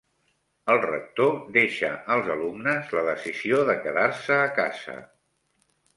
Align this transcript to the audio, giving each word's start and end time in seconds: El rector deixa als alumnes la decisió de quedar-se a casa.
El 0.75 0.79
rector 0.85 1.35
deixa 1.57 1.91
als 2.15 2.31
alumnes 2.37 2.91
la 2.99 3.03
decisió 3.11 3.63
de 3.71 3.79
quedar-se 3.85 4.43
a 4.47 4.49
casa. 4.61 4.97